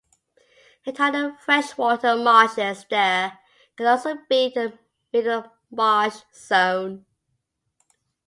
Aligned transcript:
In 0.83 0.95
tidal 0.95 1.37
freshwater 1.37 2.15
marshes 2.15 2.87
there 2.89 3.37
can 3.77 3.85
also 3.85 4.17
be 4.27 4.51
a 4.55 4.73
middle 5.13 5.45
marsh 5.69 6.23
zone. 6.33 7.05